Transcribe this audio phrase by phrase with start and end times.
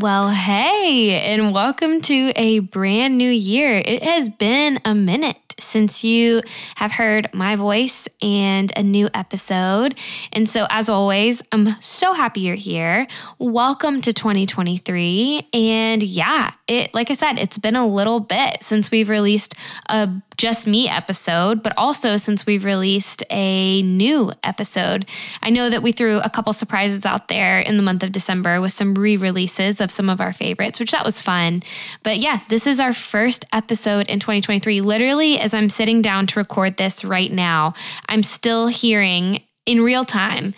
[0.00, 3.82] Well, hey, and welcome to a brand new year.
[3.84, 6.42] It has been a minute since you
[6.76, 9.98] have heard my voice and a new episode.
[10.32, 13.06] And so, as always, I'm so happy you're here.
[13.38, 15.48] Welcome to 2023.
[15.52, 19.54] And yeah, it, like I said, it's been a little bit since we've released
[19.88, 25.06] a just me episode, but also since we've released a new episode.
[25.42, 28.58] I know that we threw a couple surprises out there in the month of December
[28.58, 31.62] with some re releases of some of our favorites, which that was fun.
[32.02, 34.80] But yeah, this is our first episode in 2023.
[34.80, 37.74] Literally, as I'm sitting down to record this right now,
[38.08, 40.54] I'm still hearing in real time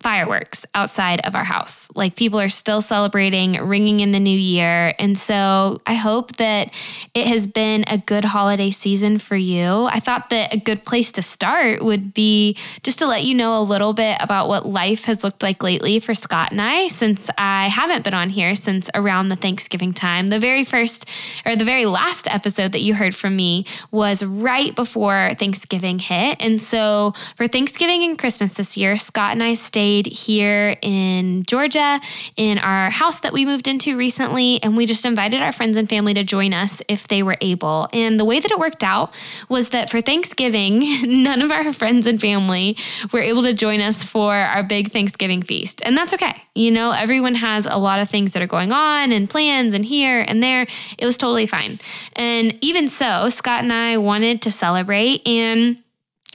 [0.00, 1.88] fireworks outside of our house.
[1.94, 4.94] Like people are still celebrating, ringing in the new year.
[4.98, 6.72] And so I hope that
[7.14, 9.86] it has been a good holiday season for you.
[9.86, 13.60] I thought that a good place to start would be just to let you know
[13.60, 17.30] a little bit about what life has looked like lately for Scott and I, since
[17.38, 20.28] I haven't been on here since around the Thanksgiving time.
[20.28, 21.08] The very first
[21.44, 26.36] or the very last episode that you heard from me was right before Thanksgiving hit.
[26.40, 31.44] And so for Thanksgiving and Christmas this year, Scott and I stayed stayed here in
[31.44, 32.00] Georgia
[32.34, 34.60] in our house that we moved into recently.
[34.64, 37.88] And we just invited our friends and family to join us if they were able.
[37.92, 39.14] And the way that it worked out
[39.48, 40.82] was that for Thanksgiving,
[41.22, 42.76] none of our friends and family
[43.12, 45.82] were able to join us for our big Thanksgiving feast.
[45.84, 46.42] And that's okay.
[46.56, 49.84] You know, everyone has a lot of things that are going on and plans and
[49.84, 50.66] here and there.
[50.98, 51.78] It was totally fine.
[52.14, 55.78] And even so, Scott and I wanted to celebrate and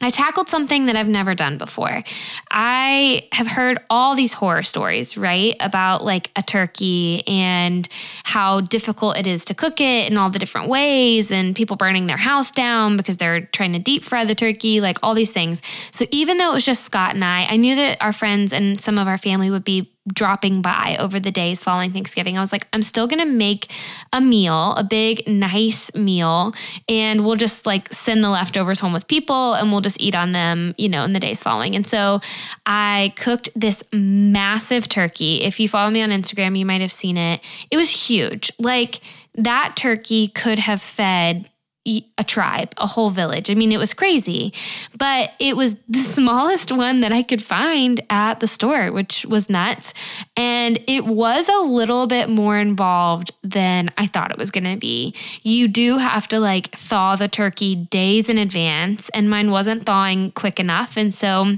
[0.02, 2.04] I tackled something that I've never done before.
[2.50, 5.56] I have heard all these horror stories, right?
[5.60, 7.88] About like a turkey and
[8.24, 12.08] how difficult it is to cook it in all the different ways, and people burning
[12.08, 15.62] their house down because they're trying to deep fry the turkey, like all these things.
[15.92, 18.80] So even though it was just Scott and I, I knew that our friends and
[18.80, 22.38] some of our family would be dropping by over the days following Thanksgiving.
[22.38, 23.72] I was like, I'm still gonna make
[24.14, 26.54] a meal, a big, nice meal,
[26.88, 30.32] and we'll just like send the leftovers home with people and we'll just eat on
[30.32, 31.76] them, you know, in the days following.
[31.76, 32.20] And so
[32.66, 35.42] I cooked this massive turkey.
[35.44, 37.44] If you follow me on Instagram, you might have seen it.
[37.70, 38.52] It was huge.
[38.60, 39.02] Like,
[39.36, 41.50] that turkey could have fed
[41.86, 43.50] a tribe, a whole village.
[43.50, 44.54] I mean, it was crazy,
[44.96, 49.50] but it was the smallest one that I could find at the store, which was
[49.50, 49.94] nuts.
[50.38, 54.78] And it was a little bit more involved than I thought it was going to
[54.78, 55.16] be.
[55.42, 60.32] You do have to like thaw the turkey days in advance, and mine wasn't thawing
[60.32, 60.98] quick enough.
[60.98, 61.58] And so,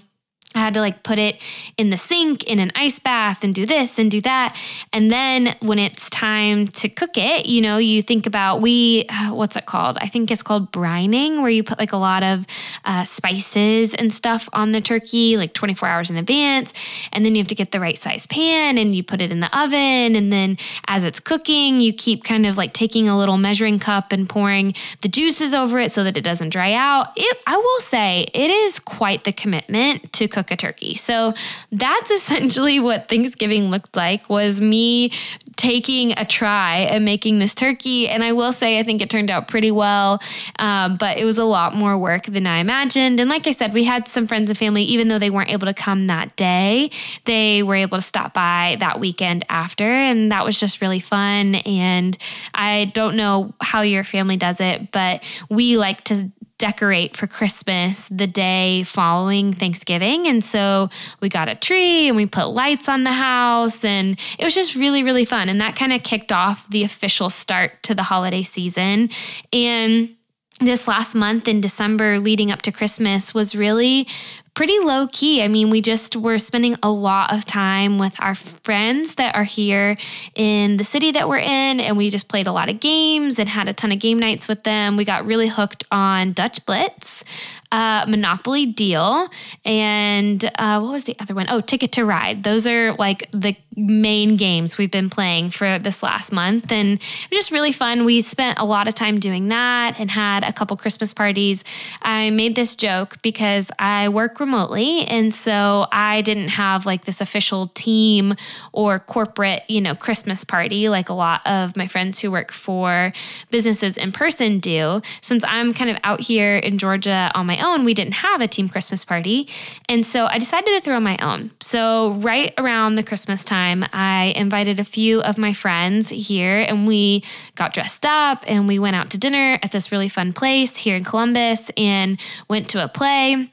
[0.56, 1.42] I had to like put it
[1.78, 4.58] in the sink in an ice bath and do this and do that.
[4.92, 9.56] And then when it's time to cook it, you know, you think about we, what's
[9.56, 9.98] it called?
[10.02, 12.46] I think it's called brining, where you put like a lot of
[12.86, 16.74] uh, spices and stuff on the turkey like 24 hours in advance.
[17.12, 19.40] And then you have to get the right size pan and you put it in
[19.40, 20.16] the oven.
[20.16, 24.12] And then as it's cooking, you keep kind of like taking a little measuring cup
[24.12, 27.08] and pouring the juices over it so that it doesn't dry out.
[27.16, 30.96] It, I will say it is quite the commitment to cook cook a turkey.
[30.96, 31.34] So
[31.72, 35.12] that's essentially what Thanksgiving looked like was me
[35.56, 38.10] taking a try and making this turkey.
[38.10, 40.22] And I will say, I think it turned out pretty well,
[40.60, 43.20] um, but it was a lot more work than I imagined.
[43.20, 45.68] And like I said, we had some friends and family, even though they weren't able
[45.68, 46.90] to come that day,
[47.26, 49.86] they were able to stop by that weekend after.
[49.86, 51.56] And that was just really fun.
[51.56, 52.18] And
[52.54, 56.32] I don't know how your family does it, but we like to
[56.64, 60.28] decorate for Christmas the day following Thanksgiving.
[60.28, 60.88] And so
[61.20, 64.74] we got a tree and we put lights on the house, and it was just
[64.74, 65.50] really, really fun.
[65.50, 69.10] And that kind of kicked off the official start to the holiday season.
[69.52, 70.16] And
[70.62, 74.08] this last month in December leading up to Christmas was really
[74.54, 75.42] pretty low key.
[75.42, 79.44] I mean, we just were spending a lot of time with our friends that are
[79.44, 79.98] here
[80.36, 83.50] in the city that we're in, and we just played a lot of games and
[83.50, 84.96] had a ton of game nights with them.
[84.96, 87.24] We got really hooked on Dutch Blitz
[87.74, 89.28] uh, Monopoly Deal,
[89.66, 91.48] and uh, what was the other one?
[91.50, 92.44] Oh, Ticket to Ride.
[92.44, 97.30] Those are like the main games we've been playing for this last month, and it
[97.32, 98.06] was just really fun.
[98.06, 101.64] We spent a lot of time doing that and had a couple Christmas parties.
[102.04, 107.22] I made this joke because I work remotely, and so I didn't have like this
[107.22, 108.36] official team
[108.72, 113.12] or corporate, you know, Christmas party like a lot of my friends who work for
[113.50, 115.02] businesses in person do.
[115.22, 118.48] Since I'm kind of out here in Georgia on my own, we didn't have a
[118.48, 119.48] team Christmas party.
[119.90, 121.52] And so I decided to throw my own.
[121.62, 126.88] So, right around the Christmas time, I invited a few of my friends here and
[126.88, 127.24] we
[127.56, 130.96] got dressed up and we went out to dinner at this really fun place here
[130.96, 132.20] in Columbus and
[132.50, 133.50] went to a play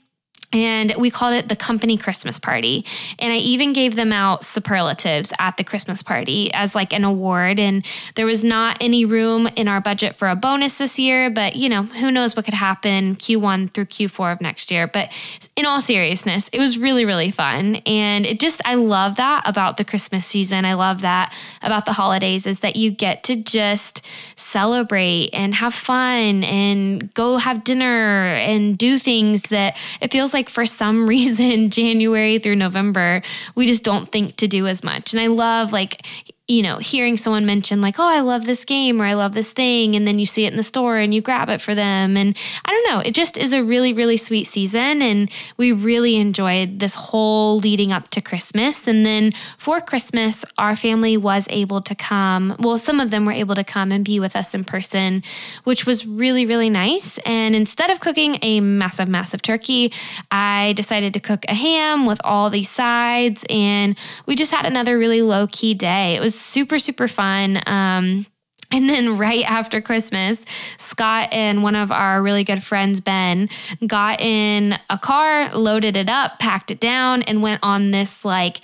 [0.52, 2.85] and we called it the company Christmas party.
[3.19, 7.61] And I even gave them out superlatives at the Christmas party as like an award.
[7.61, 7.87] And
[8.17, 11.69] there was not any room in our budget for a bonus this year, but you
[11.69, 14.88] know, who knows what could happen Q1 through Q4 of next year.
[14.88, 15.12] But
[15.55, 17.76] in all seriousness, it was really, really fun.
[17.87, 20.64] And it just, I love that about the Christmas season.
[20.64, 24.05] I love that about the holidays is that you get to just
[24.35, 30.39] celebrate and have fun and go have dinner and do things that it feels like
[30.40, 33.20] like for some reason, January through November,
[33.54, 35.12] we just don't think to do as much.
[35.12, 36.06] And I love like
[36.50, 39.52] you know, hearing someone mention, like, oh, I love this game or I love this
[39.52, 39.94] thing.
[39.94, 42.17] And then you see it in the store and you grab it for them.
[42.17, 45.00] And I don't know, it just is a really, really sweet season.
[45.00, 48.88] And we really enjoyed this whole leading up to Christmas.
[48.88, 52.56] And then for Christmas, our family was able to come.
[52.58, 55.23] Well, some of them were able to come and be with us in person,
[55.62, 57.19] which was really, really nice.
[57.19, 59.93] And instead of cooking a massive, massive turkey,
[60.32, 63.44] I decided to cook a ham with all these sides.
[63.49, 63.96] And
[64.26, 66.17] we just had another really low key day.
[66.17, 67.60] It was super, super fun.
[67.66, 68.26] Um,
[68.72, 70.44] and then right after Christmas,
[70.78, 73.48] Scott and one of our really good friends, Ben,
[73.84, 78.60] got in a car, loaded it up, packed it down, and went on this like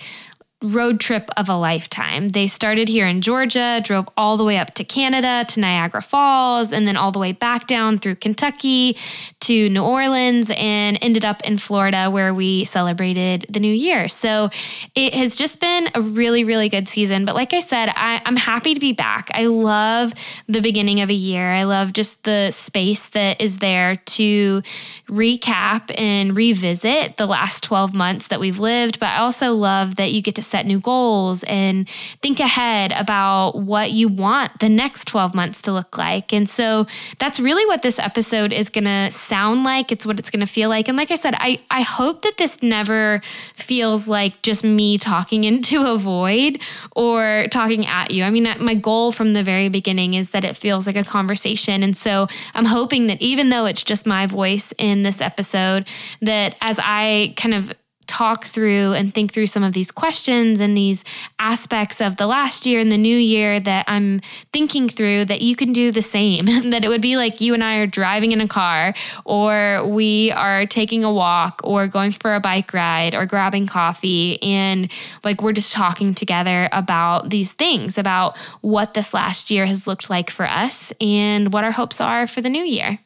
[0.63, 2.29] road trip of a lifetime.
[2.29, 6.73] They started here in Georgia, drove all the way up to Canada to Niagara Falls,
[6.73, 8.97] and then all the way back down through Kentucky
[9.41, 14.07] to New Orleans, and ended up in Florida where we celebrated the new year.
[14.07, 14.49] So
[14.95, 17.23] it has just been a really, really good season.
[17.23, 19.29] But like I said, I, I'm happy to be back.
[19.35, 20.13] I love
[20.47, 21.51] the beginning of a year.
[21.51, 24.63] I love just the space that is there to
[25.07, 28.99] recap and revisit the last 12 months that we've lived.
[28.99, 31.87] But I also love that you get to set new goals and
[32.21, 36.33] think ahead about what you want the next 12 months to look like.
[36.33, 36.85] And so
[37.19, 39.91] that's really what this episode is going to sound like.
[39.91, 40.87] It's what it's going to feel like.
[40.87, 43.21] And like I said, I, I hope that this never
[43.55, 46.61] feels like just me talking into a void
[46.95, 48.23] or talking at you.
[48.23, 51.83] I mean, my goal from the very beginning is that it feels like a conversation.
[51.83, 55.87] And so I'm hoping that even though it's just my voice in this episode,
[56.21, 57.73] that as I kind of
[58.07, 61.03] talk through and think through some of these questions and these
[61.39, 64.21] aspects of the last year and the new year that I'm
[64.51, 66.45] thinking through that you can do the same.
[66.71, 68.93] that it would be like you and I are driving in a car,
[69.25, 74.41] or we are taking a walk, or going for a bike ride, or grabbing coffee.
[74.41, 74.91] And
[75.23, 80.09] like we're just talking together about these things, about what this last year has looked
[80.09, 82.99] like for us and what our hopes are for the new year.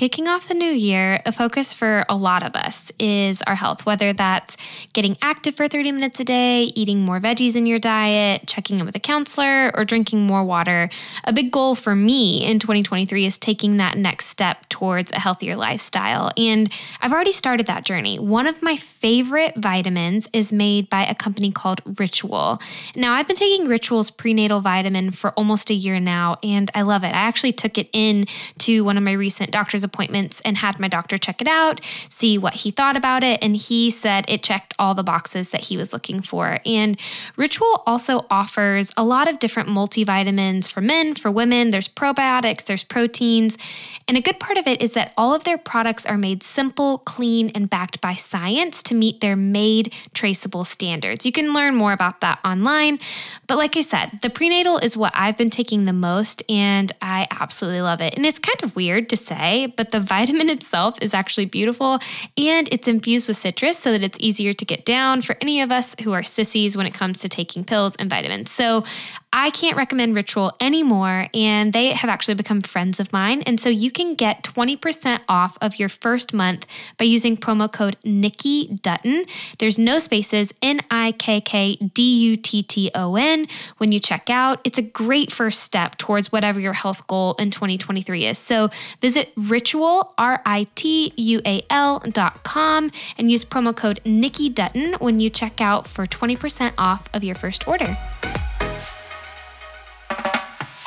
[0.00, 3.84] Kicking off the new year, a focus for a lot of us is our health,
[3.84, 4.56] whether that's
[4.94, 8.86] getting active for 30 minutes a day, eating more veggies in your diet, checking in
[8.86, 10.88] with a counselor, or drinking more water.
[11.24, 15.54] A big goal for me in 2023 is taking that next step towards a healthier
[15.54, 16.30] lifestyle.
[16.34, 18.18] And I've already started that journey.
[18.18, 22.58] One of my favorite vitamins is made by a company called Ritual.
[22.96, 27.04] Now, I've been taking Ritual's prenatal vitamin for almost a year now, and I love
[27.04, 27.08] it.
[27.08, 28.24] I actually took it in
[28.60, 32.38] to one of my recent doctor's appointments and had my doctor check it out, see
[32.38, 33.38] what he thought about it.
[33.42, 36.60] And he said it checked all the boxes that he was looking for.
[36.64, 36.98] And
[37.36, 41.70] Ritual also offers a lot of different multivitamins for men, for women.
[41.70, 43.58] There's probiotics, there's proteins.
[44.06, 46.98] And a good part of it is that all of their products are made simple,
[46.98, 51.26] clean, and backed by science to meet their made traceable standards.
[51.26, 52.98] You can learn more about that online.
[53.46, 57.28] But like I said, the prenatal is what I've been taking the most, and I
[57.30, 58.16] absolutely love it.
[58.16, 61.98] And it's kind of weird to say, but the vitamin itself is actually beautiful
[62.36, 65.70] and it's infused with citrus so that it's easier to get down for any of
[65.70, 68.50] us who are sissies when it comes to taking pills and vitamins.
[68.50, 68.84] So
[69.32, 73.42] I can't recommend Ritual anymore, and they have actually become friends of mine.
[73.42, 76.66] And so you can get 20% off of your first month
[76.98, 79.24] by using promo code Nikki Dutton.
[79.58, 83.46] There's no spaces, N I K K D U T T O N,
[83.78, 84.60] when you check out.
[84.64, 88.38] It's a great first step towards whatever your health goal in 2023 is.
[88.38, 88.68] So
[89.00, 94.48] visit ritual, R I T U A L dot com, and use promo code Nikki
[94.48, 97.96] Dutton when you check out for 20% off of your first order.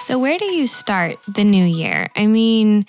[0.04, 2.10] So, where do you start the new year?
[2.14, 2.86] I mean,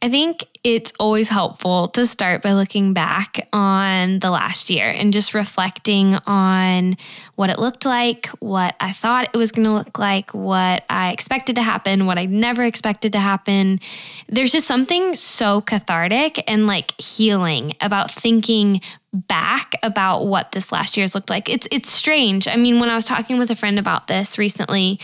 [0.00, 5.12] I think it's always helpful to start by looking back on the last year and
[5.12, 6.96] just reflecting on
[7.34, 11.10] what it looked like, what I thought it was going to look like, what I
[11.10, 13.80] expected to happen, what I never expected to happen.
[14.28, 18.80] There's just something so cathartic and like healing about thinking
[19.12, 21.48] back about what this last year's looked like.
[21.48, 22.48] It's it's strange.
[22.48, 25.00] I mean, when I was talking with a friend about this recently,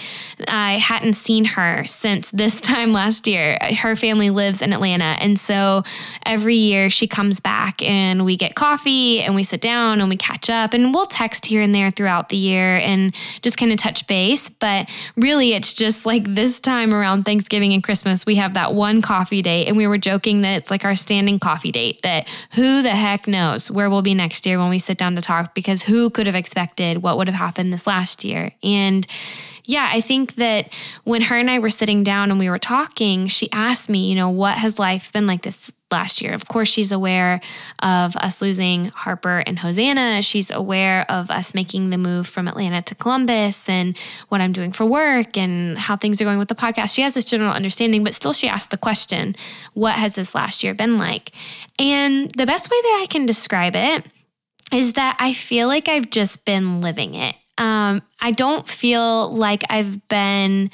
[0.46, 3.58] I hadn't seen her since this time last year.
[3.60, 5.82] Her family lives in Atlanta, and so
[6.24, 10.16] every year she comes back and we get coffee and we sit down and we
[10.16, 13.78] catch up and we'll text here and there throughout the year and just kind of
[13.78, 18.54] touch base, but really it's just like this time around Thanksgiving and Christmas we have
[18.54, 22.02] that one coffee date and we were joking that it's like our standing coffee date
[22.02, 25.16] that who the heck knows where we'll will be next year when we sit down
[25.16, 28.52] to talk because who could have expected what would have happened this last year?
[28.62, 29.04] And
[29.68, 30.72] yeah, I think that
[31.04, 34.14] when her and I were sitting down and we were talking, she asked me, you
[34.14, 36.32] know, what has life been like this last year?
[36.32, 37.42] Of course, she's aware
[37.80, 40.22] of us losing Harper and Hosanna.
[40.22, 43.98] She's aware of us making the move from Atlanta to Columbus and
[44.30, 46.94] what I'm doing for work and how things are going with the podcast.
[46.94, 49.36] She has this general understanding, but still, she asked the question,
[49.74, 51.32] what has this last year been like?
[51.78, 54.06] And the best way that I can describe it
[54.72, 57.34] is that I feel like I've just been living it.
[57.58, 60.70] Um, I don't feel like I've been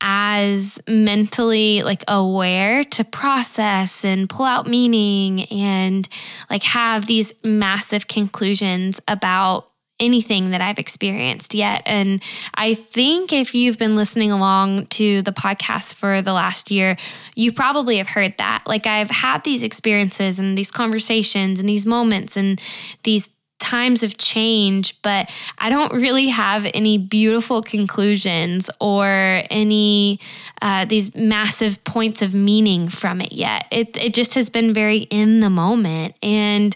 [0.00, 6.08] as mentally like aware to process and pull out meaning and
[6.48, 9.66] like have these massive conclusions about
[10.00, 11.82] anything that I've experienced yet.
[11.84, 12.22] And
[12.54, 16.96] I think if you've been listening along to the podcast for the last year,
[17.34, 18.64] you probably have heard that.
[18.66, 22.58] Like I've had these experiences and these conversations and these moments and
[23.02, 23.28] these
[23.70, 30.18] times of change, but I don't really have any beautiful conclusions or any
[30.60, 33.66] uh, these massive points of meaning from it yet.
[33.70, 36.74] It it just has been very in the moment, and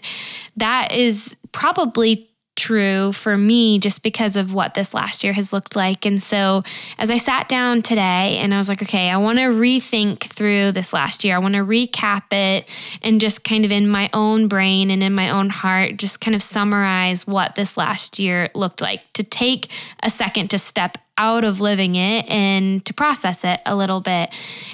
[0.55, 5.75] that is probably true for me just because of what this last year has looked
[5.75, 6.05] like.
[6.05, 6.63] And so,
[6.97, 10.71] as I sat down today and I was like, okay, I want to rethink through
[10.71, 11.35] this last year.
[11.35, 12.69] I want to recap it
[13.01, 16.35] and just kind of in my own brain and in my own heart, just kind
[16.35, 19.01] of summarize what this last year looked like.
[19.13, 19.69] To take
[20.03, 24.33] a second to step out of living it and to process it a little bit.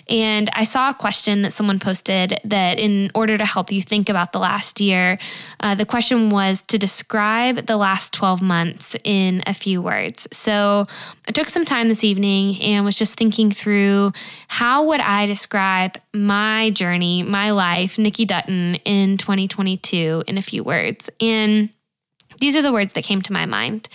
[0.09, 4.09] And I saw a question that someone posted that, in order to help you think
[4.09, 5.19] about the last year,
[5.59, 10.27] uh, the question was to describe the last 12 months in a few words.
[10.31, 10.87] So
[11.27, 14.13] I took some time this evening and was just thinking through
[14.47, 20.63] how would I describe my journey, my life, Nikki Dutton in 2022 in a few
[20.63, 21.09] words.
[21.19, 21.69] And
[22.39, 23.87] these are the words that came to my mind.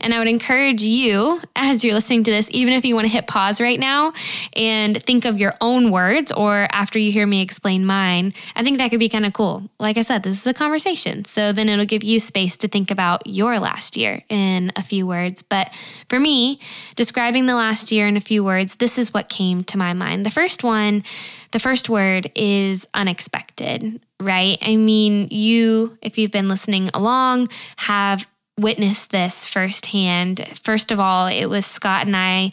[0.00, 3.12] And I would encourage you, as you're listening to this, even if you want to
[3.12, 4.12] hit pause right now
[4.54, 8.78] and think of your own words, or after you hear me explain mine, I think
[8.78, 9.68] that could be kind of cool.
[9.78, 11.24] Like I said, this is a conversation.
[11.24, 15.06] So then it'll give you space to think about your last year in a few
[15.06, 15.42] words.
[15.42, 15.74] But
[16.08, 16.60] for me,
[16.96, 20.24] describing the last year in a few words, this is what came to my mind.
[20.24, 21.04] The first one,
[21.52, 24.56] the first word is unexpected, right?
[24.62, 28.26] I mean, you, if you've been listening along, have
[28.60, 30.46] witnessed this firsthand.
[30.62, 32.52] First of all, it was Scott and I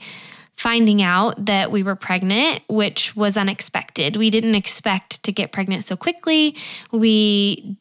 [0.54, 4.16] finding out that we were pregnant, which was unexpected.
[4.16, 6.56] We didn't expect to get pregnant so quickly.
[6.92, 7.78] We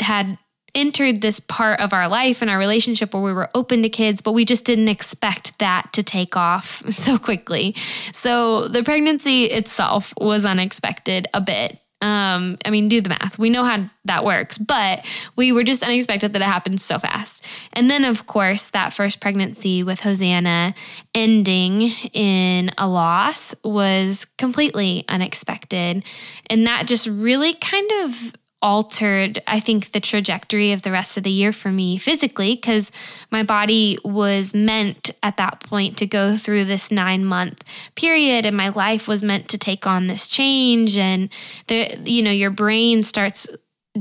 [0.00, 0.38] had
[0.74, 4.20] entered this part of our life and our relationship where we were open to kids,
[4.20, 7.74] but we just didn't expect that to take off so quickly.
[8.12, 11.80] So the pregnancy itself was unexpected a bit.
[12.00, 13.38] Um, I mean, do the math.
[13.38, 17.44] We know how that works, but we were just unexpected that it happened so fast.
[17.72, 20.74] And then, of course, that first pregnancy with Hosanna
[21.14, 26.04] ending in a loss was completely unexpected.
[26.46, 31.22] And that just really kind of altered, I think, the trajectory of the rest of
[31.22, 32.90] the year for me physically, because
[33.30, 37.62] my body was meant at that point to go through this nine month
[37.94, 40.96] period, and my life was meant to take on this change.
[40.96, 41.32] And
[41.68, 43.46] the, you know, your brain starts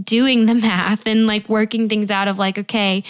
[0.01, 3.03] doing the math and like working things out of like, okay,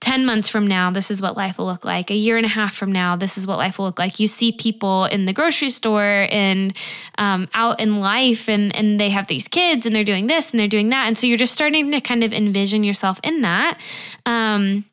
[0.00, 2.10] 10 months from now, this is what life will look like.
[2.10, 4.20] A year and a half from now, this is what life will look like.
[4.20, 6.72] You see people in the grocery store and
[7.18, 10.60] um, out in life, and, and they have these kids and they're doing this and
[10.60, 11.08] they're doing that.
[11.08, 13.80] And so you're just starting to kind of envision yourself in that.
[14.24, 14.84] Um,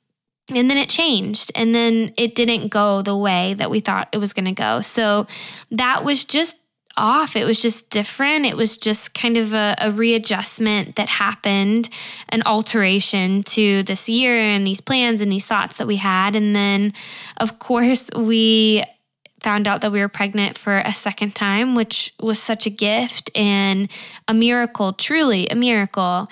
[0.54, 4.20] and then it changed, and then it didn't go the way that we thought it
[4.20, 4.80] was going to go.
[4.82, 5.26] So
[5.72, 6.58] that was just
[6.98, 7.36] off.
[7.36, 8.46] It was just different.
[8.46, 11.90] It was just kind of a, a, readjustment that happened,
[12.30, 16.36] an alteration to this year and these plans and these thoughts that we had.
[16.36, 16.94] And then,
[17.38, 18.84] of course, we
[19.46, 23.30] found out that we were pregnant for a second time, which was such a gift
[23.36, 23.92] and
[24.28, 26.28] a miracle, truly a miracle.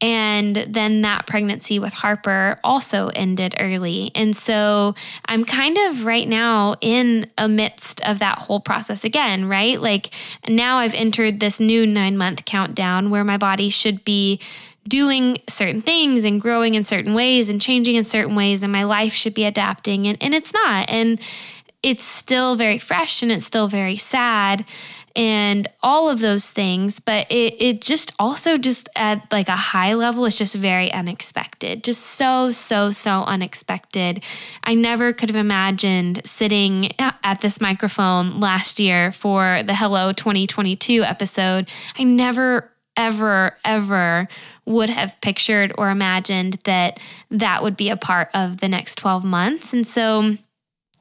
[0.00, 4.10] And then that pregnancy with Harper also ended early.
[4.16, 4.96] And so
[5.26, 9.80] I'm kind of right now in amidst of that whole process again, right?
[9.80, 10.12] Like
[10.48, 14.40] now I've entered this new nine month countdown where my body should be
[14.88, 18.84] doing certain things and growing in certain ways and changing in certain ways and my
[18.84, 21.20] life should be adapting and, and it's not and
[21.86, 24.64] it's still very fresh and it's still very sad
[25.14, 29.94] and all of those things but it, it just also just at like a high
[29.94, 34.24] level it's just very unexpected just so so so unexpected.
[34.64, 41.04] I never could have imagined sitting at this microphone last year for the hello 2022
[41.04, 41.68] episode.
[41.96, 44.26] I never ever ever
[44.64, 46.98] would have pictured or imagined that
[47.30, 50.36] that would be a part of the next 12 months and so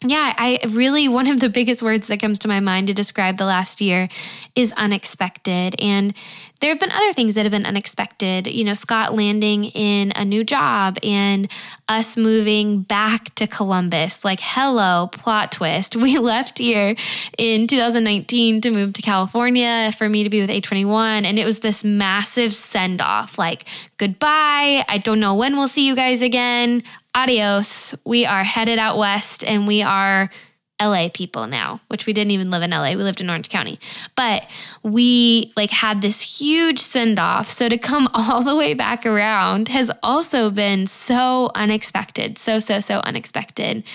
[0.01, 3.37] yeah, I really, one of the biggest words that comes to my mind to describe
[3.37, 4.09] the last year
[4.53, 5.75] is unexpected.
[5.79, 6.13] And
[6.59, 8.47] there have been other things that have been unexpected.
[8.47, 11.51] You know, Scott landing in a new job and
[11.87, 14.23] us moving back to Columbus.
[14.23, 15.95] Like, hello, plot twist.
[16.05, 16.95] We left here
[17.39, 21.23] in 2019 to move to California for me to be with A21.
[21.23, 23.65] And it was this massive send off like,
[23.97, 24.83] goodbye.
[24.87, 26.83] I don't know when we'll see you guys again
[27.15, 27.95] adios.
[28.05, 30.29] We are headed out west and we are
[30.81, 32.89] LA people now, which we didn't even live in LA.
[32.89, 33.79] We lived in Orange County.
[34.17, 34.49] But
[34.83, 37.49] we like had this huge send off.
[37.49, 42.37] So to come all the way back around has also been so unexpected.
[42.37, 43.85] So, so, so unexpected.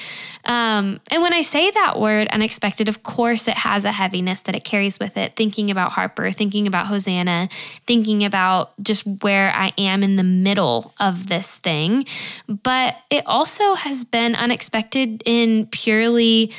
[0.50, 4.56] Um, and when I say that word unexpected, of course it has a heaviness that
[4.56, 5.36] it carries with it.
[5.36, 7.48] Thinking about Harper, thinking about Hosanna,
[7.86, 12.04] thinking about just where I am in the middle of this thing.
[12.48, 16.50] But it also has been unexpected in purely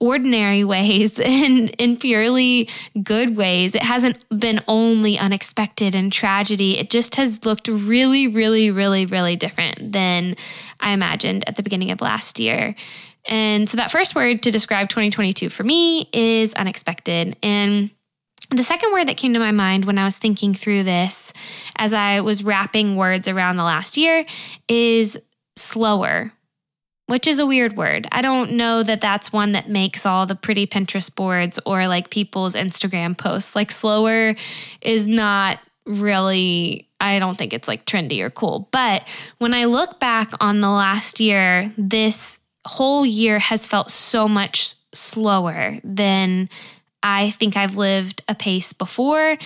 [0.00, 2.68] ordinary ways and in purely
[3.02, 3.74] good ways.
[3.74, 6.78] It hasn't been only unexpected and tragedy.
[6.78, 10.36] It just has looked really, really, really, really different than
[10.80, 12.74] I imagined at the beginning of last year.
[13.26, 17.36] And so that first word to describe 2022 for me is unexpected.
[17.42, 17.90] And
[18.50, 21.32] the second word that came to my mind when I was thinking through this
[21.76, 24.24] as I was wrapping words around the last year
[24.68, 25.18] is
[25.56, 26.32] slower
[27.08, 28.06] which is a weird word.
[28.12, 32.10] I don't know that that's one that makes all the pretty Pinterest boards or like
[32.10, 33.56] people's Instagram posts.
[33.56, 34.34] Like slower
[34.82, 38.68] is not really I don't think it's like trendy or cool.
[38.72, 44.28] But when I look back on the last year, this whole year has felt so
[44.28, 46.48] much slower than
[47.02, 49.36] I think I've lived a pace before,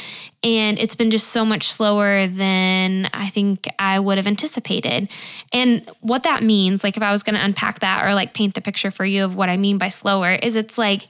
[0.43, 5.11] and it's been just so much slower than I think I would have anticipated.
[5.53, 8.55] And what that means, like if I was going to unpack that or like paint
[8.55, 11.09] the picture for you of what I mean by slower, is it's like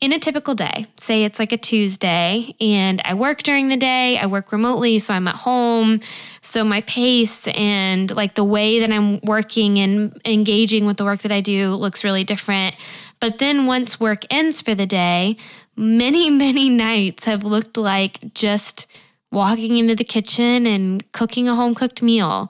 [0.00, 4.16] in a typical day, say it's like a Tuesday, and I work during the day,
[4.16, 5.98] I work remotely, so I'm at home.
[6.40, 11.22] So my pace and like the way that I'm working and engaging with the work
[11.22, 12.76] that I do looks really different
[13.20, 15.36] but then once work ends for the day,
[15.76, 18.86] many, many nights have looked like just
[19.30, 22.48] walking into the kitchen and cooking a home cooked meal,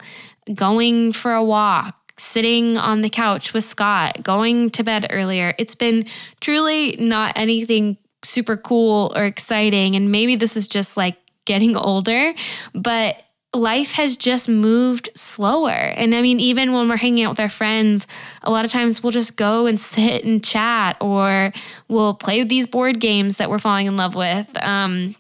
[0.55, 5.55] going for a walk, sitting on the couch with Scott, going to bed earlier.
[5.59, 6.07] It's been
[6.41, 9.97] truly not anything super cool or exciting.
[9.97, 12.35] And maybe this is just like getting older,
[12.75, 13.17] but
[13.55, 15.71] life has just moved slower.
[15.71, 18.07] And I mean, even when we're hanging out with our friends,
[18.43, 21.53] a lot of times we'll just go and sit and chat or
[21.89, 24.49] we'll play these board games that we're falling in love with.
[24.63, 25.15] Um,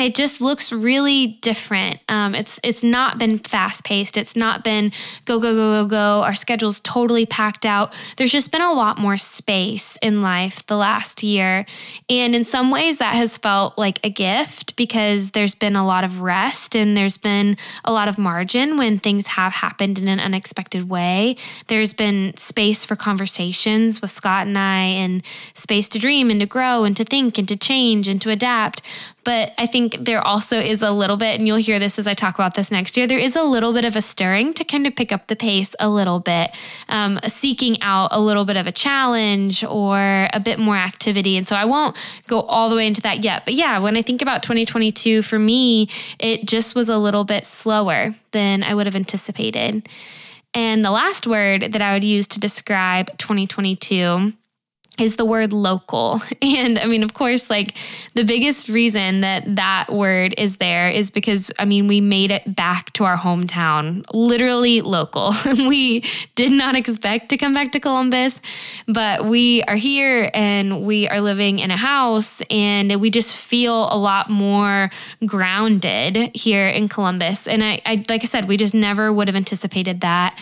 [0.00, 2.00] it just looks really different.
[2.08, 4.16] Um, it's it's not been fast paced.
[4.16, 4.92] It's not been
[5.24, 6.22] go go go go go.
[6.22, 7.94] Our schedule's totally packed out.
[8.16, 11.66] There's just been a lot more space in life the last year,
[12.08, 16.04] and in some ways that has felt like a gift because there's been a lot
[16.04, 20.20] of rest and there's been a lot of margin when things have happened in an
[20.20, 21.36] unexpected way.
[21.66, 26.46] There's been space for conversations with Scott and I, and space to dream and to
[26.46, 28.82] grow and to think and to change and to adapt.
[29.24, 32.14] But I think there also is a little bit, and you'll hear this as I
[32.14, 34.86] talk about this next year, there is a little bit of a stirring to kind
[34.86, 36.56] of pick up the pace a little bit,
[36.88, 41.36] um, seeking out a little bit of a challenge or a bit more activity.
[41.36, 43.44] And so I won't go all the way into that yet.
[43.44, 47.46] But yeah, when I think about 2022, for me, it just was a little bit
[47.46, 49.88] slower than I would have anticipated.
[50.54, 54.32] And the last word that I would use to describe 2022
[55.00, 56.20] is the word local.
[56.42, 57.76] And I mean, of course, like
[58.14, 62.56] the biggest reason that that word is there is because, I mean, we made it
[62.56, 65.34] back to our hometown, literally local.
[65.44, 68.40] we did not expect to come back to Columbus,
[68.88, 73.92] but we are here and we are living in a house and we just feel
[73.92, 74.90] a lot more
[75.26, 77.46] grounded here in Columbus.
[77.46, 80.40] And I, I like I said, we just never would have anticipated that.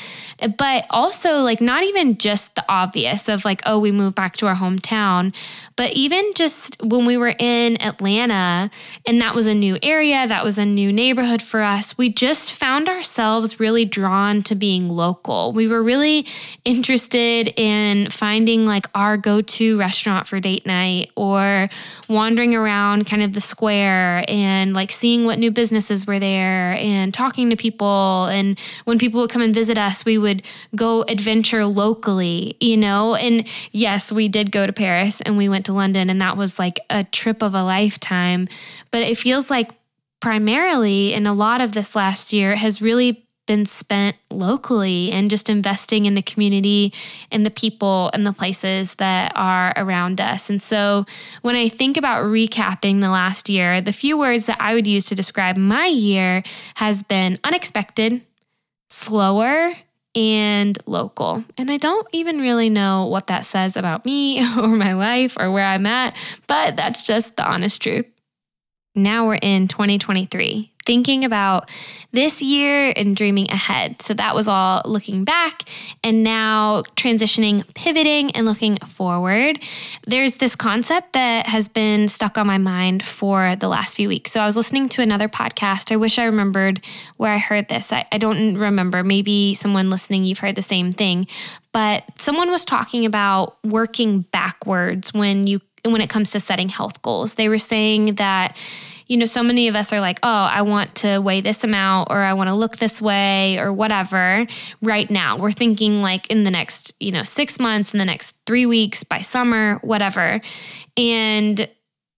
[0.56, 4.46] But also, like, not even just the obvious of like, oh, we moved back to
[4.48, 5.34] our hometown.
[5.76, 8.70] But even just when we were in Atlanta
[9.06, 12.54] and that was a new area, that was a new neighborhood for us, we just
[12.54, 15.52] found ourselves really drawn to being local.
[15.52, 16.26] We were really
[16.64, 21.68] interested in finding like our go to restaurant for date night or
[22.08, 27.12] wandering around kind of the square and like seeing what new businesses were there and
[27.12, 28.26] talking to people.
[28.26, 30.42] And when people would come and visit us, we would
[30.74, 33.16] go adventure locally, you know?
[33.16, 36.58] And yes, we did go to Paris and we went to London, and that was
[36.58, 38.48] like a trip of a lifetime.
[38.90, 39.70] But it feels like
[40.20, 45.48] primarily in a lot of this last year has really been spent locally and just
[45.48, 46.92] investing in the community
[47.32, 50.50] and the people and the places that are around us.
[50.50, 51.06] And so
[51.40, 55.06] when I think about recapping the last year, the few words that I would use
[55.06, 56.42] to describe my year
[56.74, 58.20] has been unexpected,
[58.90, 59.74] slower,
[60.18, 61.44] and local.
[61.56, 65.52] And I don't even really know what that says about me or my life or
[65.52, 66.16] where I'm at,
[66.48, 68.06] but that's just the honest truth.
[68.96, 71.70] Now we're in 2023 thinking about
[72.12, 74.00] this year and dreaming ahead.
[74.00, 75.68] So that was all looking back
[76.02, 79.62] and now transitioning, pivoting, and looking forward.
[80.06, 84.32] There's this concept that has been stuck on my mind for the last few weeks.
[84.32, 85.92] So I was listening to another podcast.
[85.92, 86.80] I wish I remembered
[87.18, 87.92] where I heard this.
[87.92, 89.04] I, I don't remember.
[89.04, 91.26] Maybe someone listening, you've heard the same thing.
[91.72, 97.02] But someone was talking about working backwards when you when it comes to setting health
[97.02, 97.34] goals.
[97.34, 98.56] They were saying that
[99.08, 102.10] you know, so many of us are like, oh, I want to weigh this amount
[102.10, 104.46] or I want to look this way or whatever
[104.82, 105.38] right now.
[105.38, 109.04] We're thinking like in the next, you know, six months, in the next three weeks,
[109.04, 110.40] by summer, whatever.
[110.96, 111.68] And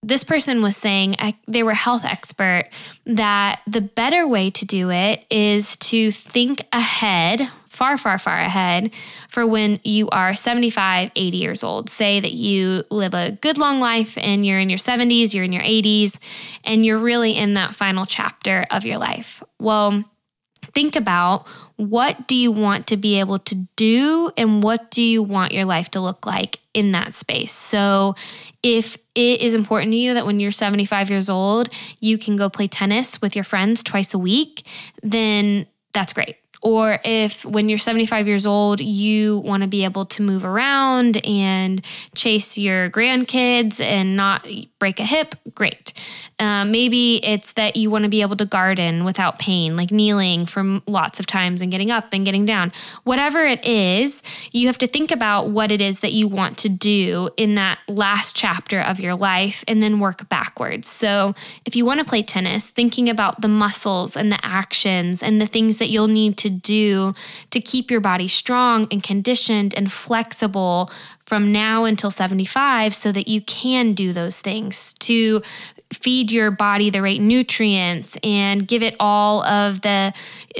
[0.02, 1.14] this person was saying
[1.46, 2.70] they were health expert
[3.06, 7.48] that the better way to do it is to think ahead
[7.80, 8.92] far, far, far ahead
[9.30, 11.88] for when you are 75, 80 years old.
[11.88, 15.52] Say that you live a good long life and you're in your 70s, you're in
[15.54, 16.18] your 80s,
[16.62, 19.42] and you're really in that final chapter of your life.
[19.58, 20.04] Well,
[20.74, 25.22] think about what do you want to be able to do and what do you
[25.22, 27.52] want your life to look like in that space.
[27.52, 28.14] So,
[28.62, 32.50] if it is important to you that when you're 75 years old, you can go
[32.50, 34.66] play tennis with your friends twice a week,
[35.02, 36.36] then that's great.
[36.62, 41.24] Or if when you're 75 years old, you want to be able to move around
[41.26, 44.46] and chase your grandkids and not
[44.78, 45.92] break a hip, great.
[46.38, 50.46] Um, maybe it's that you want to be able to garden without pain, like kneeling
[50.46, 52.72] for lots of times and getting up and getting down.
[53.04, 56.68] Whatever it is, you have to think about what it is that you want to
[56.68, 60.88] do in that last chapter of your life and then work backwards.
[60.88, 65.40] So if you want to play tennis, thinking about the muscles and the actions and
[65.40, 67.14] the things that you'll need to do
[67.50, 70.90] to keep your body strong and conditioned and flexible
[71.24, 75.42] from now until 75 so that you can do those things to
[75.92, 80.12] feed your body the right nutrients and give it all of the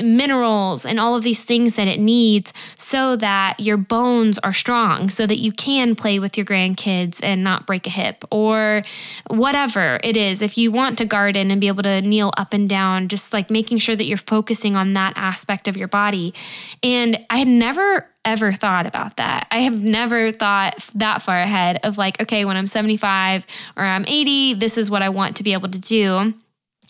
[0.03, 5.09] minerals and all of these things that it needs so that your bones are strong
[5.09, 8.83] so that you can play with your grandkids and not break a hip or
[9.29, 10.43] whatever it is.
[10.43, 13.51] If you want to garden and be able to kneel up and down just like
[13.51, 16.35] making sure that you're focusing on that aspect of your body.
[16.83, 19.47] And i had never ever thought about that.
[19.51, 24.05] I have never thought that far ahead of like, okay, when I'm 75 or I'm
[24.07, 26.35] 80, this is what I want to be able to do.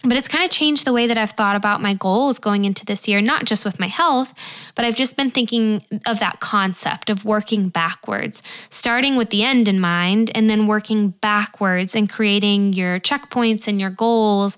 [0.02, 2.86] But it's kind of changed the way that I've thought about my goals going into
[2.86, 4.32] this year, not just with my health,
[4.74, 9.68] but I've just been thinking of that concept of working backwards, starting with the end
[9.68, 14.56] in mind and then working backwards and creating your checkpoints and your goals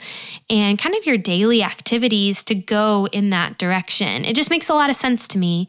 [0.49, 4.25] and kind of your daily activities to go in that direction.
[4.25, 5.67] It just makes a lot of sense to me.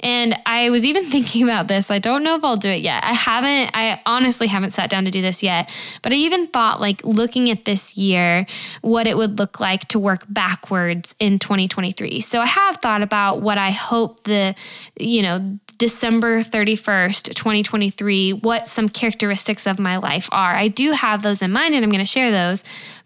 [0.00, 1.90] And I was even thinking about this.
[1.90, 3.02] I don't know if I'll do it yet.
[3.02, 6.78] I haven't, I honestly haven't sat down to do this yet, but I even thought
[6.78, 8.46] like looking at this year,
[8.82, 12.20] what it it would look like to work backwards in 2023.
[12.20, 14.56] So I have thought about what I hope the,
[14.98, 20.56] you know, December 31st, 2023, what some characteristics of my life are.
[20.56, 22.64] I do have those in mind and I'm going to share those.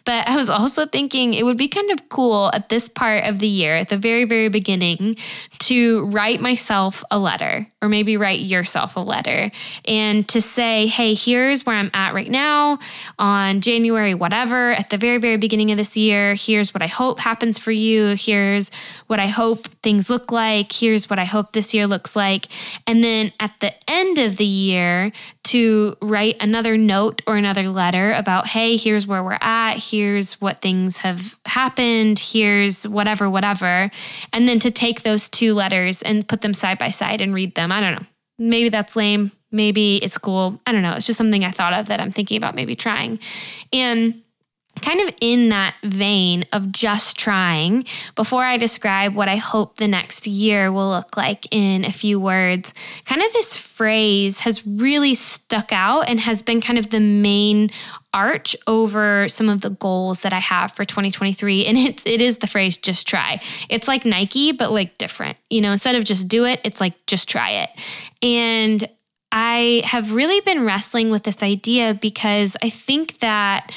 [0.08, 3.40] But I was also thinking it would be kind of cool at this part of
[3.40, 5.16] the year, at the very, very beginning,
[5.58, 9.50] to write myself a letter or maybe write yourself a letter
[9.84, 12.78] and to say, hey, here's where I'm at right now
[13.18, 16.34] on January, whatever, at the very, very beginning of this year.
[16.34, 18.14] Here's what I hope happens for you.
[18.18, 18.70] Here's
[19.08, 20.72] what I hope things look like.
[20.72, 22.46] Here's what I hope this year looks like.
[22.86, 25.12] And then at the end of the year,
[25.48, 29.78] to write another note or another letter about, hey, here's where we're at.
[30.40, 32.18] What things have happened.
[32.18, 33.90] Here's whatever, whatever.
[34.32, 37.54] And then to take those two letters and put them side by side and read
[37.54, 37.72] them.
[37.72, 38.06] I don't know.
[38.38, 39.32] Maybe that's lame.
[39.50, 40.60] Maybe it's cool.
[40.66, 40.94] I don't know.
[40.94, 43.18] It's just something I thought of that I'm thinking about maybe trying.
[43.72, 44.22] And
[44.78, 49.88] kind of in that vein of just trying, before I describe what I hope the
[49.88, 52.72] next year will look like in a few words,
[53.04, 57.70] kind of this phrase has really stuck out and has been kind of the main
[58.12, 61.66] arch over some of the goals that I have for 2023.
[61.66, 63.40] And it, it is the phrase just try.
[63.68, 65.38] It's like Nike, but like different.
[65.50, 67.70] You know, instead of just do it, it's like just try it.
[68.22, 68.88] And
[69.30, 73.74] I have really been wrestling with this idea because I think that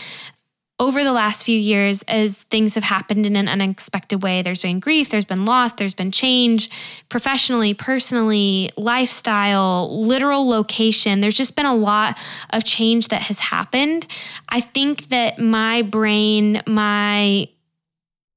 [0.82, 4.80] over the last few years, as things have happened in an unexpected way, there's been
[4.80, 6.72] grief, there's been loss, there's been change
[7.08, 11.20] professionally, personally, lifestyle, literal location.
[11.20, 12.18] There's just been a lot
[12.50, 14.08] of change that has happened.
[14.50, 17.48] I think that my brain, my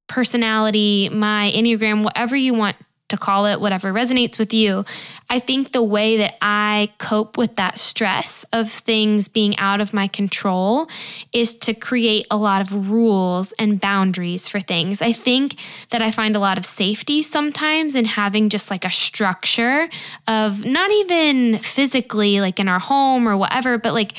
[0.07, 2.75] personality, my Enneagram, whatever you want
[3.15, 4.85] to call it, whatever resonates with you.
[5.29, 9.93] I think the way that I cope with that stress of things being out of
[9.93, 10.87] my control
[11.33, 15.01] is to create a lot of rules and boundaries for things.
[15.01, 15.55] I think
[15.89, 19.89] that I find a lot of safety sometimes in having just like a structure
[20.27, 24.13] of not even physically, like in our home or whatever, but like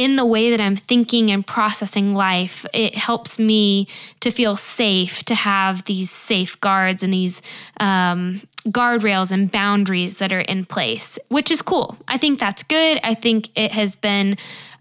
[0.00, 2.64] in the way that I'm thinking and processing life.
[2.72, 3.86] It helps me
[4.20, 7.42] to feel safe, to have these safeguards and these,
[7.80, 11.98] um, guardrails and boundaries that are in place, which is cool.
[12.08, 12.98] I think that's good.
[13.04, 14.38] I think it has been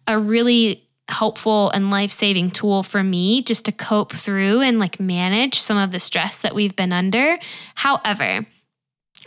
[0.08, 5.60] a really helpful and life-saving tool for me just to cope through and like manage
[5.60, 7.38] some of the stress that we've been under.
[7.75, 8.45] However,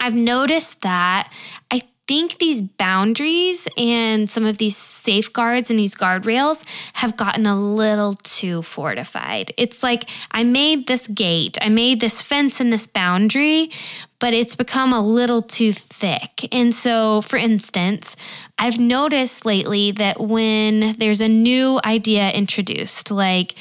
[0.00, 1.30] I've noticed that
[1.70, 7.54] I think these boundaries and some of these safeguards and these guardrails have gotten a
[7.54, 9.52] little too fortified.
[9.56, 13.70] It's like I made this gate, I made this fence and this boundary,
[14.18, 16.48] but it's become a little too thick.
[16.52, 18.16] And so, for instance,
[18.58, 23.54] I've noticed lately that when there's a new idea introduced, like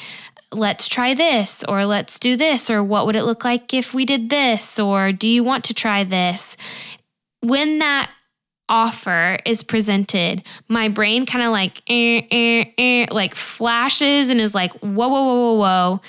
[0.51, 4.05] let's try this, or let's do this, or what would it look like if we
[4.05, 6.57] did this, or do you want to try this?
[7.41, 8.09] When that
[8.71, 14.55] offer is presented, my brain kind of like eh, eh, eh, like flashes and is
[14.55, 16.01] like, whoa, whoa, whoa, whoa, whoa.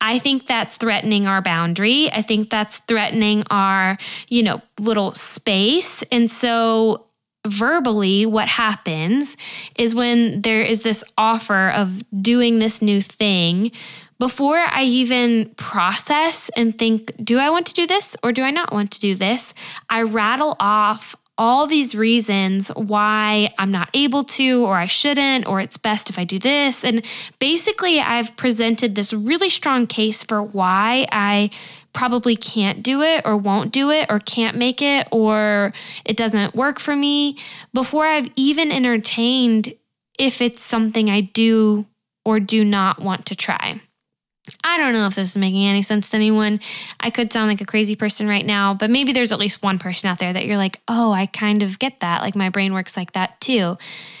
[0.00, 2.10] I think that's threatening our boundary.
[2.12, 3.96] I think that's threatening our,
[4.28, 6.02] you know, little space.
[6.12, 7.06] And so
[7.46, 9.36] verbally what happens
[9.76, 13.72] is when there is this offer of doing this new thing
[14.18, 18.52] before I even process and think, do I want to do this or do I
[18.52, 19.54] not want to do this?
[19.90, 25.60] I rattle off all these reasons why I'm not able to, or I shouldn't, or
[25.60, 26.84] it's best if I do this.
[26.84, 27.04] And
[27.40, 31.50] basically, I've presented this really strong case for why I
[31.92, 35.72] probably can't do it, or won't do it, or can't make it, or
[36.04, 37.36] it doesn't work for me
[37.74, 39.74] before I've even entertained
[40.20, 41.86] if it's something I do
[42.24, 43.80] or do not want to try.
[44.64, 46.58] I don't know if this is making any sense to anyone.
[46.98, 49.78] I could sound like a crazy person right now, but maybe there's at least one
[49.78, 52.22] person out there that you're like, oh, I kind of get that.
[52.22, 53.76] Like my brain works like that too.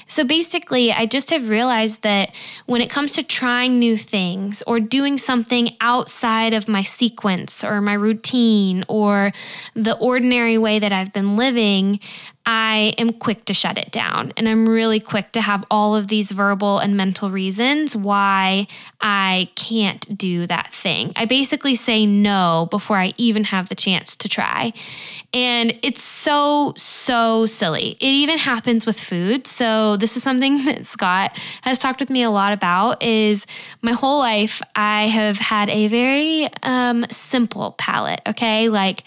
[0.06, 4.78] So basically, I just have realized that when it comes to trying new things or
[4.78, 9.32] doing something outside of my sequence or my routine or
[9.74, 11.98] the ordinary way that I've been living,
[12.44, 14.32] I am quick to shut it down.
[14.36, 18.66] And I'm really quick to have all of these verbal and mental reasons why
[19.00, 21.12] I can't do that thing.
[21.14, 24.72] I basically say no before I even have the chance to try.
[25.32, 27.96] And it's so, so silly.
[28.00, 29.46] It even happens with food.
[29.46, 33.46] So this is something that Scott has talked with me a lot about is
[33.82, 38.68] my whole life I have had a very um, simple palate, okay?
[38.68, 39.04] Like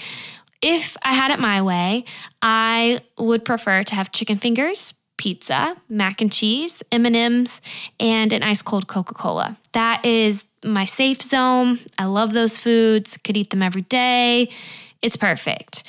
[0.62, 2.06] if I had it my way,
[2.42, 7.62] I would prefer to have chicken fingers, pizza, mac and cheese, M&Ms,
[8.00, 9.58] and an ice cold Coca-Cola.
[9.74, 11.80] That is my safe zone.
[11.98, 13.18] I love those foods.
[13.18, 14.50] Could eat them every day.
[15.02, 15.84] It's perfect.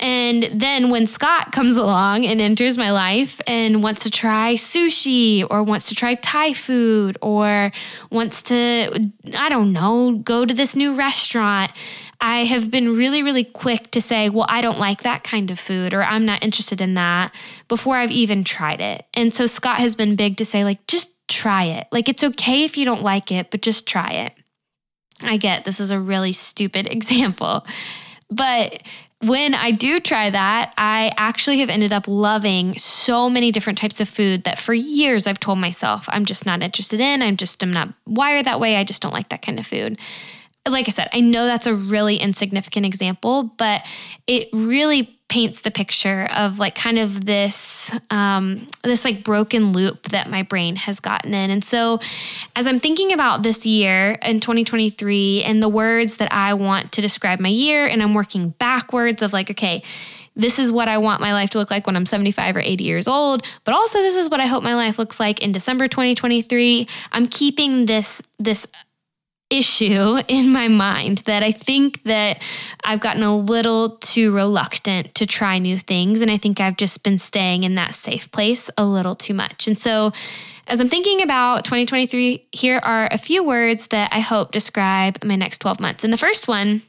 [0.00, 5.44] And then when Scott comes along and enters my life and wants to try sushi
[5.50, 7.72] or wants to try Thai food or
[8.10, 11.72] wants to, I don't know, go to this new restaurant,
[12.20, 15.58] I have been really, really quick to say, well, I don't like that kind of
[15.58, 17.34] food or I'm not interested in that
[17.66, 19.04] before I've even tried it.
[19.14, 21.88] And so Scott has been big to say, like, just try it.
[21.90, 24.32] Like, it's okay if you don't like it, but just try it.
[25.22, 27.66] I get this is a really stupid example,
[28.30, 28.82] but
[29.20, 34.00] when I do try that, I actually have ended up loving so many different types
[34.00, 37.20] of food that for years I've told myself I'm just not interested in.
[37.20, 38.76] I'm just, I'm not wired that way.
[38.76, 39.98] I just don't like that kind of food.
[40.66, 43.86] Like I said, I know that's a really insignificant example, but
[44.26, 50.04] it really paints the picture of like kind of this um, this like broken loop
[50.08, 52.00] that my brain has gotten in and so
[52.56, 57.02] as i'm thinking about this year in 2023 and the words that i want to
[57.02, 59.82] describe my year and i'm working backwards of like okay
[60.38, 62.84] this is what I want my life to look like when I'm 75 or 80
[62.84, 65.88] years old, but also this is what I hope my life looks like in December
[65.88, 66.86] 2023.
[67.10, 68.64] I'm keeping this this
[69.50, 72.42] issue in my mind that I think that
[72.84, 76.20] I've gotten a little too reluctant to try new things.
[76.20, 79.66] And I think I've just been staying in that safe place a little too much.
[79.66, 80.12] And so,
[80.66, 85.34] as I'm thinking about 2023, here are a few words that I hope describe my
[85.34, 86.04] next 12 months.
[86.04, 86.82] And the first one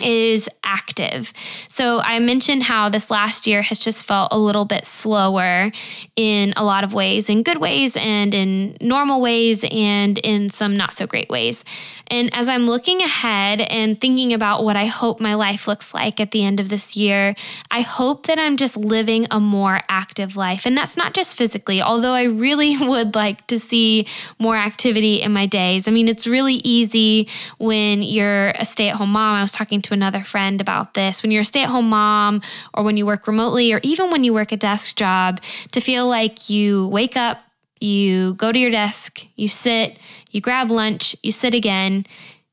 [0.00, 1.32] is active.
[1.68, 5.70] So I mentioned how this last year has just felt a little bit slower
[6.16, 10.76] in a lot of ways, in good ways and in normal ways and in some
[10.76, 11.64] not so great ways.
[12.08, 16.20] And as I'm looking ahead and thinking about what I hope my life looks like
[16.20, 17.34] at the end of this year,
[17.70, 20.66] I hope that I'm just living a more active life.
[20.66, 24.06] And that's not just physically, although I really would like to see
[24.38, 25.88] more activity in my days.
[25.88, 27.28] I mean, it's really easy
[27.58, 29.36] when you're a stay at home mom.
[29.36, 31.22] I was talking to another friend about this.
[31.22, 32.42] When you're a stay at home mom,
[32.74, 35.40] or when you work remotely, or even when you work a desk job,
[35.72, 37.38] to feel like you wake up,
[37.80, 39.98] you go to your desk, you sit,
[40.30, 42.04] you grab lunch, you sit again,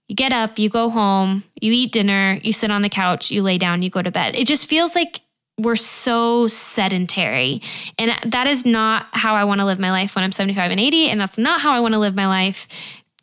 [0.07, 3.41] you get up, you go home, you eat dinner, you sit on the couch, you
[3.41, 4.35] lay down, you go to bed.
[4.35, 5.21] It just feels like
[5.57, 7.61] we're so sedentary.
[7.97, 10.79] And that is not how I want to live my life when I'm 75 and
[10.79, 11.09] 80.
[11.09, 12.67] And that's not how I want to live my life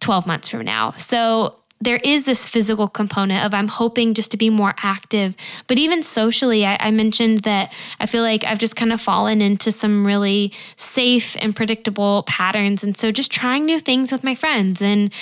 [0.00, 0.92] 12 months from now.
[0.92, 5.36] So there is this physical component of I'm hoping just to be more active.
[5.66, 9.40] But even socially, I, I, mentioned that I feel like I've just kind of fallen
[9.40, 12.82] into some really safe and predictable patterns.
[12.82, 15.12] And so just trying new things with my friends and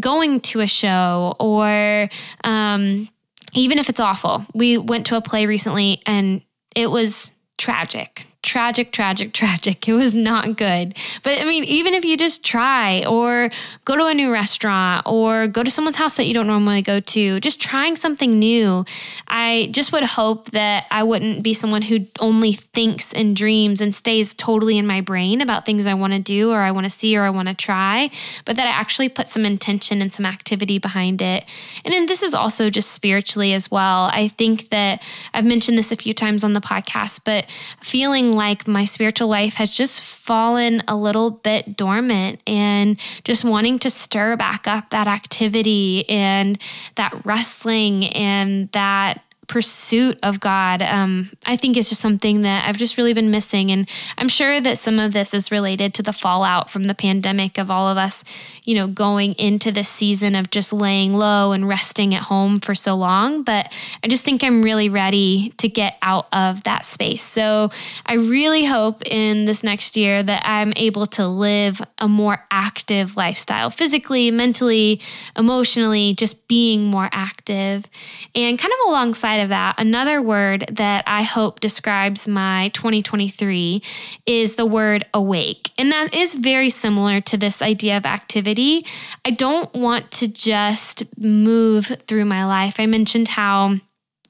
[0.00, 2.08] going to a show or
[2.44, 3.08] um,
[3.54, 4.44] even if it's awful.
[4.54, 6.42] We went to a play recently and
[6.74, 9.86] it was tragic tragic, tragic, tragic.
[9.88, 10.96] It was not good.
[11.22, 13.50] But I mean, even if you just try or
[13.84, 17.00] go to a new restaurant or go to someone's house that you don't normally go
[17.00, 18.84] to, just trying something new,
[19.28, 23.94] I just would hope that I wouldn't be someone who only thinks and dreams and
[23.94, 26.90] stays totally in my brain about things I want to do or I want to
[26.90, 28.10] see or I want to try,
[28.44, 31.44] but that I actually put some intention and some activity behind it.
[31.84, 34.08] And then this is also just spiritually as well.
[34.12, 35.02] I think that
[35.34, 39.54] I've mentioned this a few times on the podcast, but feeling like my spiritual life
[39.54, 45.06] has just fallen a little bit dormant and just wanting to stir back up that
[45.08, 46.60] activity and
[46.94, 52.76] that wrestling and that pursuit of God, um, I think is just something that I've
[52.76, 53.70] just really been missing.
[53.70, 57.58] And I'm sure that some of this is related to the fallout from the pandemic
[57.58, 58.24] of all of us,
[58.64, 62.74] you know, going into this season of just laying low and resting at home for
[62.74, 63.42] so long.
[63.42, 67.22] But I just think I'm really ready to get out of that space.
[67.22, 67.70] So
[68.04, 73.16] I really hope in this next year that I'm able to live a more active
[73.16, 75.00] lifestyle, physically, mentally,
[75.36, 77.88] emotionally, just being more active.
[78.34, 83.82] And kind of alongside of that, another word that I hope describes my 2023
[84.26, 85.70] is the word awake.
[85.78, 88.84] And that is very similar to this idea of activity.
[89.24, 92.78] I don't want to just move through my life.
[92.78, 93.76] I mentioned how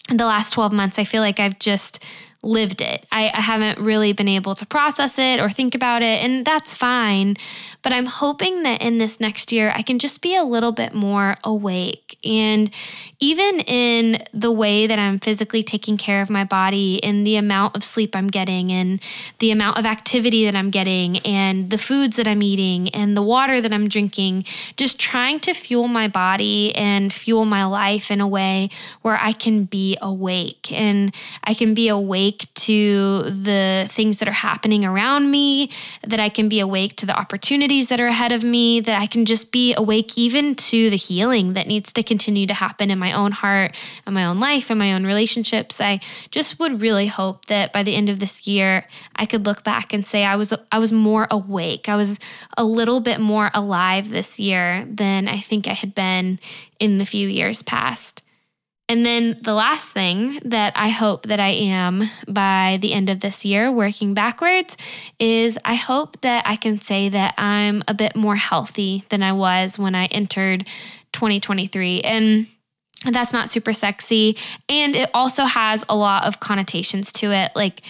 [0.08, 2.04] the last 12 months, I feel like I've just
[2.46, 3.04] lived it.
[3.10, 6.74] I, I, haven't really been able to process it or think about it, and that's
[6.74, 7.36] fine.
[7.82, 10.94] But I'm hoping that in this next year, I can just be a little bit
[10.94, 12.16] more awake.
[12.24, 12.70] And
[13.18, 17.76] even in the way that I'm physically taking care of my body, in the amount
[17.76, 19.02] of sleep I'm getting, and
[19.40, 23.22] the amount of activity that I'm getting, and the foods that I'm eating, and the
[23.22, 24.44] water that I'm drinking,
[24.76, 28.70] just trying to fuel my body and fuel my life in a way
[29.02, 34.28] where I can be awake and I can be awake awake to the things that
[34.28, 35.70] are happening around me,
[36.06, 39.06] that I can be awake to the opportunities that are ahead of me, that I
[39.06, 42.98] can just be awake even to the healing that needs to continue to happen in
[42.98, 43.74] my own heart,
[44.06, 45.80] in my own life, in my own relationships.
[45.80, 48.84] I just would really hope that by the end of this year,
[49.16, 51.88] I could look back and say I was I was more awake.
[51.88, 52.18] I was
[52.56, 56.38] a little bit more alive this year than I think I had been
[56.78, 58.22] in the few years past.
[58.88, 63.18] And then the last thing that I hope that I am by the end of
[63.20, 64.76] this year, working backwards,
[65.18, 69.32] is I hope that I can say that I'm a bit more healthy than I
[69.32, 70.68] was when I entered
[71.12, 72.02] 2023.
[72.02, 72.46] And
[73.04, 74.36] that's not super sexy.
[74.68, 77.52] And it also has a lot of connotations to it.
[77.56, 77.80] Like,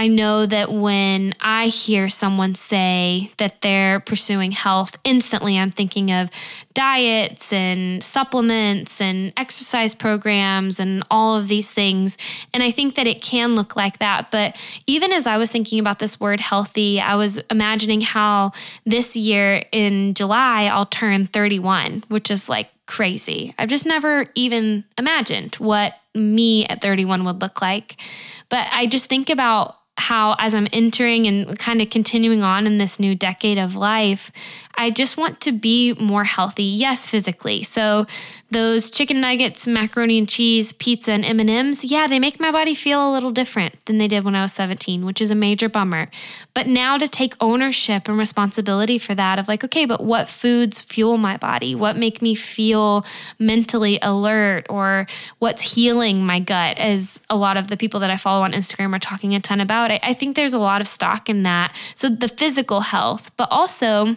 [0.00, 6.10] I know that when I hear someone say that they're pursuing health, instantly I'm thinking
[6.10, 6.30] of
[6.72, 12.16] diets and supplements and exercise programs and all of these things.
[12.54, 14.30] And I think that it can look like that.
[14.30, 18.52] But even as I was thinking about this word healthy, I was imagining how
[18.86, 23.54] this year in July, I'll turn 31, which is like crazy.
[23.58, 28.00] I've just never even imagined what me at 31 would look like.
[28.48, 32.78] But I just think about how, as I'm entering and kind of continuing on in
[32.78, 34.32] this new decade of life,
[34.74, 36.62] I just want to be more healthy.
[36.62, 37.62] Yes, physically.
[37.62, 38.06] So
[38.50, 43.08] those chicken nuggets, macaroni and cheese, pizza, and M&Ms, yeah, they make my body feel
[43.08, 46.08] a little different than they did when I was 17, which is a major bummer.
[46.54, 50.82] But now to take ownership and responsibility for that of like, okay, but what foods
[50.82, 51.74] fuel my body?
[51.74, 53.04] What make me feel
[53.38, 55.06] mentally alert or
[55.38, 58.94] what's healing my gut as a lot of the people that I follow on Instagram
[58.96, 59.90] are talking a ton about.
[59.90, 61.76] I, I think there's a lot of stock in that.
[61.94, 64.16] So the physical health, but also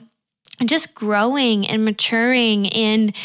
[0.66, 3.16] just growing and maturing and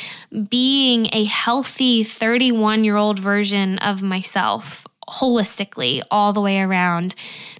[0.48, 7.14] being a healthy 31 year old version of myself holistically all the way around.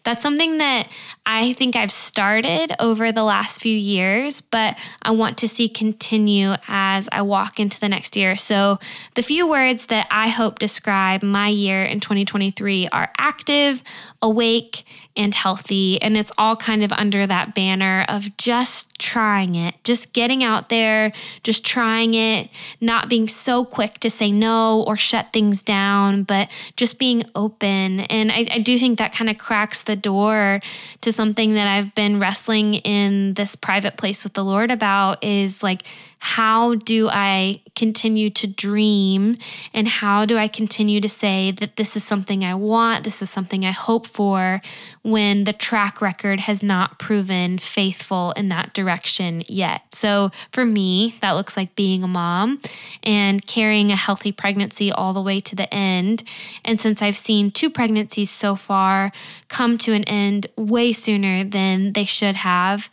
[0.05, 0.89] That's something that
[1.27, 6.55] I think I've started over the last few years, but I want to see continue
[6.67, 8.37] as I walk into the next year.
[8.37, 8.79] So,
[9.15, 13.83] the few words that I hope describe my year in 2023 are active,
[14.23, 14.85] awake,
[15.19, 16.01] and healthy.
[16.01, 20.69] And it's all kind of under that banner of just trying it, just getting out
[20.69, 21.13] there,
[21.43, 22.49] just trying it,
[22.81, 28.01] not being so quick to say no or shut things down, but just being open.
[28.01, 30.61] And I, I do think that kind of cracks the door
[31.01, 35.63] to something that I've been wrestling in this private place with the Lord about is
[35.63, 35.83] like,
[36.19, 39.37] how do I continue to dream
[39.73, 43.31] and how do I continue to say that this is something I want, this is
[43.31, 44.61] something I hope for
[45.03, 49.95] when the track record has not proven faithful in that direction yet.
[49.95, 52.61] So for me, that looks like being a mom
[53.03, 56.25] and carrying a healthy pregnancy all the way to the end.
[56.65, 59.13] And since I've seen two pregnancies so far
[59.49, 62.91] come to an end way sooner than they should have,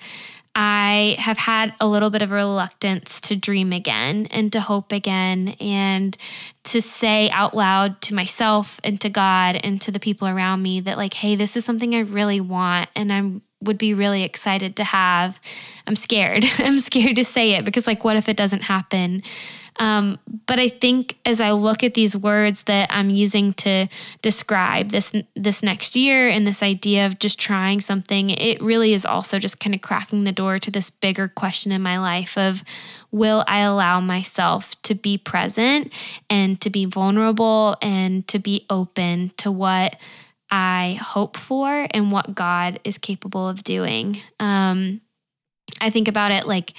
[0.56, 5.50] I have had a little bit of reluctance to dream again and to hope again
[5.60, 6.16] and
[6.66, 10.80] to say out loud to myself and to God and to the people around me
[10.80, 14.76] that, like, hey, this is something I really want and I'm would be really excited
[14.78, 15.40] to have.
[15.88, 16.46] I'm scared.
[16.60, 19.22] I'm scared to say it because, like, what if it doesn't happen?
[19.78, 23.88] Um, but I think as I look at these words that I'm using to
[24.22, 29.06] describe this this next year and this idea of just trying something, it really is
[29.06, 32.64] also just kind of cracking the door to this bigger question in my life of
[33.12, 35.92] will I allow myself to be present
[36.30, 39.98] and to be vulnerable and to be open to what
[40.50, 44.20] I hope for and what God is capable of doing.
[44.40, 45.02] Um,
[45.82, 46.74] I think about it like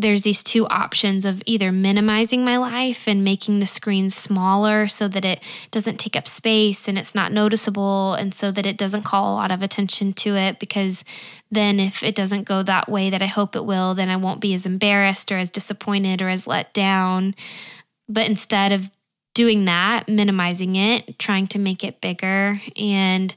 [0.00, 5.08] there's these two options of either minimizing my life and making the screen smaller so
[5.08, 9.04] that it doesn't take up space and it's not noticeable and so that it doesn't
[9.04, 11.04] call a lot of attention to it because
[11.50, 14.40] then if it doesn't go that way that I hope it will then I won't
[14.40, 17.34] be as embarrassed or as disappointed or as let down
[18.08, 18.90] but instead of
[19.40, 23.34] doing that minimizing it trying to make it bigger and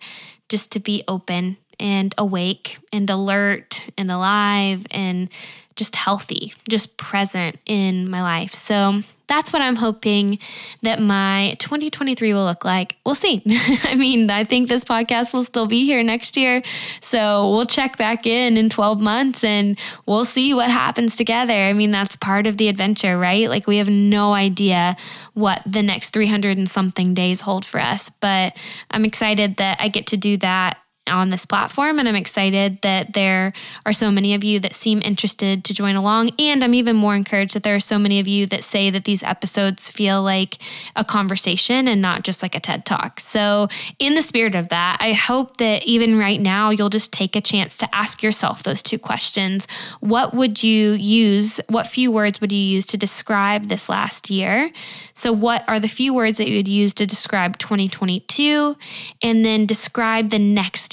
[0.50, 5.30] just to be open and awake and alert and alive and
[5.76, 8.54] just healthy, just present in my life.
[8.54, 10.38] So that's what I'm hoping
[10.82, 12.98] that my 2023 will look like.
[13.06, 13.42] We'll see.
[13.84, 16.62] I mean, I think this podcast will still be here next year.
[17.02, 21.54] So we'll check back in in 12 months and we'll see what happens together.
[21.54, 23.50] I mean, that's part of the adventure, right?
[23.50, 24.96] Like we have no idea
[25.34, 28.58] what the next 300 and something days hold for us, but
[28.92, 32.00] I'm excited that I get to do that on this platform.
[32.00, 33.52] And I'm excited that there
[33.86, 36.32] are so many of you that seem interested to join along.
[36.40, 39.04] And I'm even more encouraged that there are so many of you that say that
[39.04, 40.58] these episodes feel like
[40.96, 43.20] a conversation and not just like a TED talk.
[43.20, 43.68] So,
[44.00, 47.42] in the spirit of that, I hope that even right now, you'll just take a
[47.42, 49.68] chance to ask yourself those two questions.
[50.00, 51.60] What would you use?
[51.70, 54.72] What few words would you use to describe this last year?
[55.16, 58.76] So, what are the few words that you would use to describe 2022?
[59.22, 60.40] And then describe the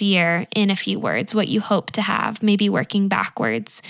[0.03, 3.83] year in a few words, what you hope to have, maybe working backwards.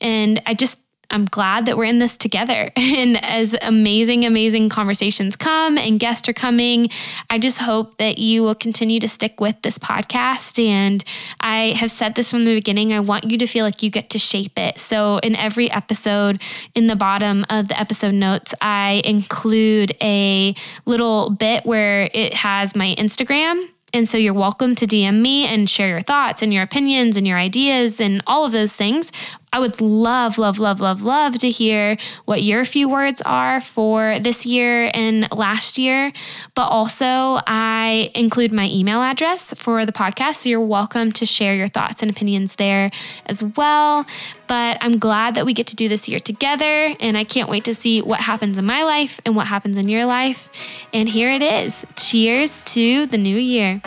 [0.00, 2.70] And I just I'm glad that we're in this together.
[2.96, 6.88] And as amazing, amazing conversations come and guests are coming,
[7.28, 10.64] I just hope that you will continue to stick with this podcast.
[10.64, 11.04] And
[11.40, 14.08] I have said this from the beginning I want you to feel like you get
[14.10, 14.78] to shape it.
[14.78, 16.42] So, in every episode,
[16.74, 20.54] in the bottom of the episode notes, I include a
[20.86, 25.70] little bit where it has my Instagram and so you're welcome to DM me and
[25.70, 29.12] share your thoughts and your opinions and your ideas and all of those things.
[29.52, 34.18] I would love, love, love, love, love to hear what your few words are for
[34.18, 36.12] this year and last year.
[36.54, 40.36] But also, I include my email address for the podcast.
[40.36, 42.90] So you're welcome to share your thoughts and opinions there
[43.26, 44.04] as well.
[44.46, 46.94] But I'm glad that we get to do this year together.
[47.00, 49.88] And I can't wait to see what happens in my life and what happens in
[49.88, 50.50] your life.
[50.92, 51.86] And here it is.
[51.96, 53.80] Cheers to the new year.